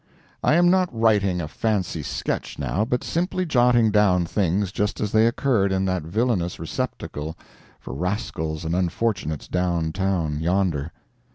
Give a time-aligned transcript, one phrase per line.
[0.43, 5.11] I am not writing a fancy sketch, now, but simply jotting down things just as
[5.11, 7.37] they occurred in that villainous receptacle
[7.79, 10.91] for rascals and unfortunates down town yonder.